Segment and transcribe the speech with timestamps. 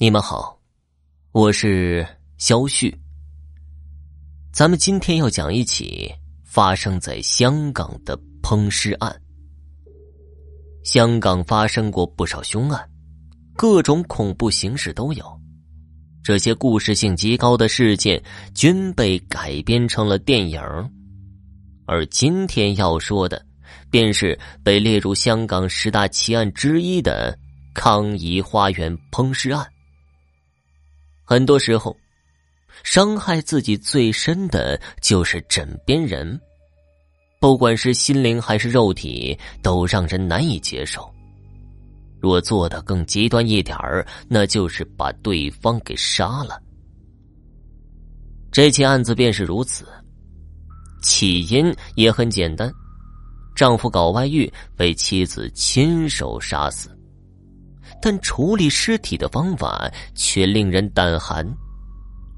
[0.00, 0.56] 你们好，
[1.32, 2.06] 我是
[2.36, 2.96] 肖旭。
[4.52, 6.08] 咱们今天要讲一起
[6.44, 9.20] 发生在香港的烹尸案。
[10.84, 12.88] 香港发生过不少凶案，
[13.56, 15.40] 各种恐怖形式都有。
[16.22, 18.22] 这些故事性极高的事件
[18.54, 20.62] 均被改编成了电影。
[21.86, 23.44] 而今天要说的，
[23.90, 27.36] 便是被列入香港十大奇案之一的
[27.74, 29.68] 康怡花园烹尸案。
[31.28, 31.94] 很多时候，
[32.82, 36.40] 伤害自己最深的就是枕边人，
[37.38, 41.06] 不管是心灵还是肉体，都让人难以接受。
[42.18, 46.58] 若做的更极端一点儿，那就是把对方给杀了。
[48.50, 49.86] 这起案子便是如此，
[51.02, 52.72] 起因也很简单：
[53.54, 56.97] 丈夫搞外遇，被妻子亲手杀死。
[58.00, 61.46] 但处理尸体的方法却令人胆寒，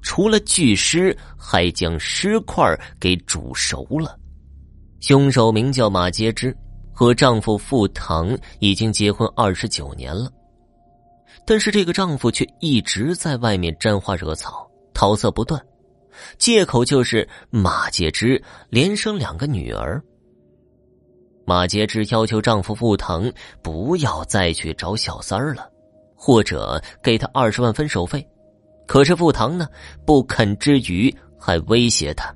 [0.00, 2.64] 除了锯尸，还将尸块
[2.98, 4.18] 给煮熟了。
[5.00, 6.56] 凶手名叫马杰之，
[6.92, 10.30] 和丈夫傅唐已经结婚二十九年了，
[11.44, 15.60] 但是这个丈夫却一直在外面沾花惹草，桃色不断，
[16.38, 18.40] 借口就是马杰之
[18.70, 20.02] 连生两个女儿。
[21.44, 25.68] 马杰之要求丈夫傅腾不要再去找小三儿了，
[26.14, 28.26] 或者给他二十万分手费。
[28.86, 29.66] 可是傅腾呢，
[30.06, 32.34] 不肯之余还威胁他：“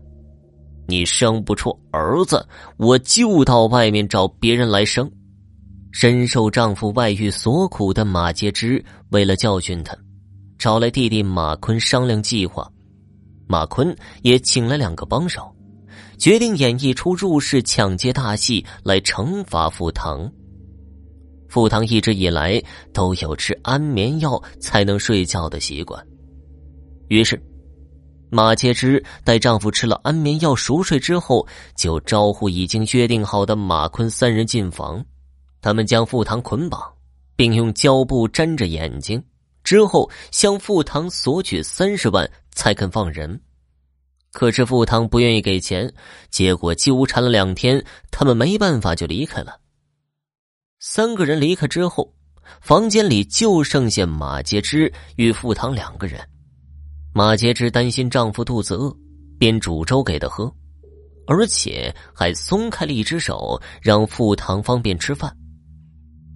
[0.87, 5.11] 你生不出儿子，我就到外面找别人来生。”
[5.93, 9.97] 深受丈夫外遇所苦的马杰之，为了教训他，
[10.59, 12.71] 找来弟弟马坤商量计划。
[13.47, 15.51] 马坤也请来两个帮手。
[16.19, 20.31] 决定演绎出入室抢劫大戏来惩罚傅唐。
[21.49, 26.05] 傅唐一直以来都有吃安眠药才能睡觉的习惯，
[27.09, 27.41] 于是
[28.29, 35.03] 马杰之待丈夫吃了安眠药熟睡之后，就招呼已经约定好的马坤三人进房。
[35.63, 36.81] 他们将傅唐捆绑，
[37.37, 39.23] 并用胶布粘着眼睛，
[39.63, 43.41] 之后向傅唐索取三十万才肯放人。
[44.37, 45.91] 可是傅唐不愿意给钱，
[46.29, 49.59] 结果纠缠了两天，他们没办法就离开了。
[50.79, 52.13] 三个人离开之后，
[52.61, 56.21] 房间里就剩下马杰之与傅唐两个人。
[57.15, 58.95] 马杰之担心丈夫肚子饿，
[59.39, 60.55] 便煮粥给他喝，
[61.27, 65.35] 而且还松开了一只手，让傅唐方便吃饭。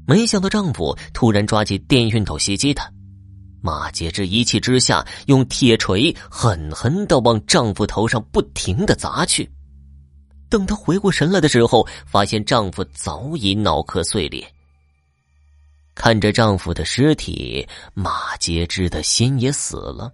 [0.07, 2.91] 没想到丈夫突然抓起电熨斗袭击她。
[3.61, 9.51] 马杰之一气之下，用铁锤狠狠的往丈夫头上不停的砸去。
[10.49, 14.47] 等她回过神来的时候，发现丈夫早已脑壳碎裂。
[15.95, 20.11] 看着丈夫的尸体，马杰之的心也死了。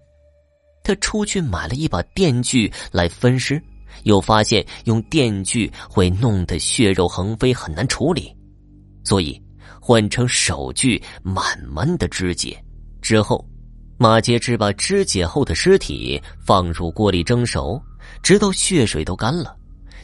[0.83, 3.61] 他出去买了一把电锯来分尸，
[4.03, 8.35] 又发现用电锯会弄得血肉横飞，很难处理，
[9.03, 9.41] 所以
[9.81, 12.61] 换成手锯，慢慢的肢解。
[13.07, 13.47] 之后，
[13.97, 17.81] 马杰之把肢解后的尸体放入锅里蒸熟，
[18.21, 19.55] 直到血水都干了，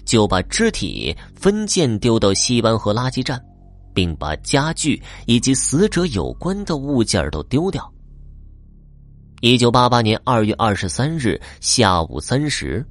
[0.05, 3.43] 就把肢体分件丢到西湾河垃圾站，
[3.93, 7.93] 并把家具以及死者有关的物件都丢掉。
[9.41, 12.87] 一九八八年二月二十三日下午三时，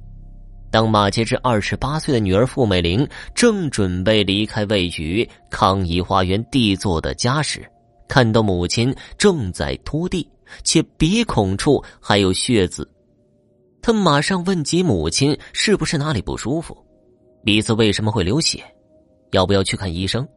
[0.69, 7.67] 当马杰之二十八岁的女儿傅美玲正准备离开位于康怡花园 D 座的家时。
[8.13, 10.29] 看到母亲正在拖地，
[10.63, 12.87] 且鼻孔处还有血渍，
[13.81, 16.77] 他马上问及母亲是不是哪里不舒服，
[17.43, 18.63] 鼻子为什么会流血，
[19.31, 20.27] 要不要去看医生？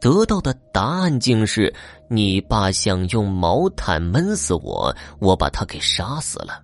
[0.00, 1.72] 得到的答案竟是：
[2.08, 6.60] 你爸想用毛毯闷死我，我把他给杀死了。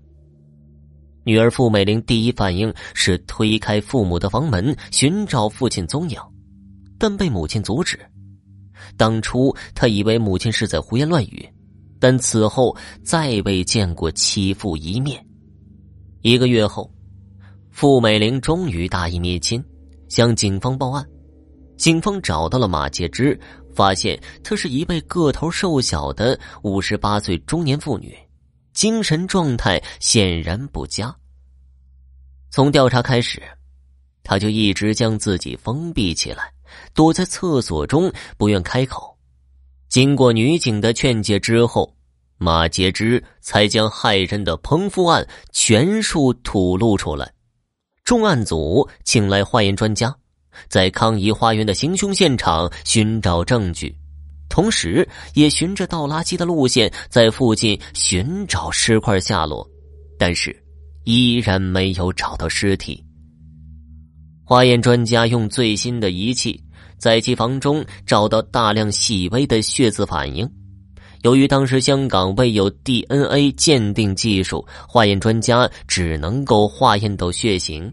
[1.23, 6.19] 女儿傅美玲第一反应是推开父母的房门寻找父亲踪影，
[6.99, 7.97] 但被母亲阻止。
[8.97, 11.49] 当初他以为母亲是在胡言乱语，
[11.99, 15.25] 但此后再未见过妻父一面。
[16.23, 16.91] 一个月后，
[17.71, 19.63] 傅美玲终于大义灭亲，
[20.09, 21.07] 向警方报案。
[21.77, 23.39] 警方找到了马介之，
[23.75, 28.17] 发现她是一位个头瘦小的五十八岁中年妇女，
[28.73, 31.15] 精神状态显然不佳。
[32.51, 33.43] 从调查开始，
[34.23, 36.51] 他就一直将自己封闭起来。
[36.95, 39.17] 躲在厕所中不愿开口，
[39.89, 41.95] 经过女警的劝解之后，
[42.39, 47.33] 马杰之才将害人的彭夫案全数吐露出来。
[48.05, 50.15] 重案组请来化验专家，
[50.69, 53.97] 在康怡花园的行凶现场寻找证据，
[54.49, 59.69] 同时也循着倒垃圾的路线在附近寻找尸块下落，
[60.19, 60.55] 但是
[61.05, 63.03] 依然没有找到尸体。
[64.49, 66.63] 化验专家用最新的仪器
[66.99, 70.49] 在其房中找到大量细微的血渍反应。
[71.23, 77.93] 由于当时香港未有 DNA 鉴定技术，化验专家只能够化验到血型，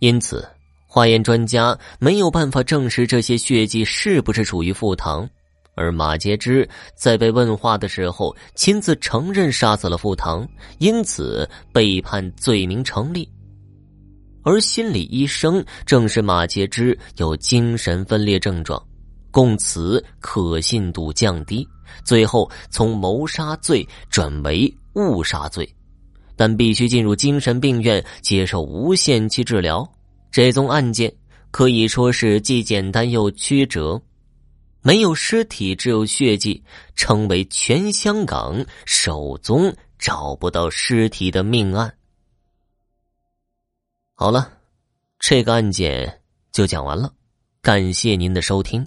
[0.00, 0.48] 因此
[0.86, 5.28] 化验专家没有办法证实这些血迹是不是属于傅唐。
[5.74, 6.66] 而马杰之
[6.96, 10.48] 在被问话的时候亲自承认杀死了傅唐，
[10.78, 13.28] 因此被判罪名成立。
[14.48, 18.82] 而心理医生证实马杰之有精神分裂症状，
[19.30, 21.68] 供词可信度降低。
[22.02, 25.68] 最后从谋杀罪转为误杀罪，
[26.34, 29.86] 但必须进入精神病院接受无限期治疗。
[30.32, 31.12] 这宗案件
[31.50, 34.00] 可以说是既简单又曲折，
[34.80, 36.62] 没有尸体，只有血迹，
[36.96, 41.92] 成为全香港首宗找不到尸体的命案。
[44.20, 44.50] 好了，
[45.20, 47.08] 这个案件就讲完了，
[47.62, 48.84] 感谢您的收听。